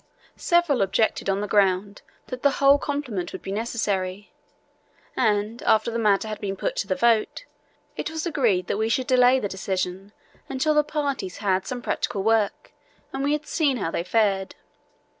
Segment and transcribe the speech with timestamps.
[0.35, 4.31] Several objected on the ground that the whole complement would be necessary,
[5.15, 7.45] and, after the matter had been put to the vote,
[7.95, 10.11] it was agreed that we should delay the decision
[10.49, 12.71] until the parties had some practical work
[13.13, 14.55] and we had seen how they fared.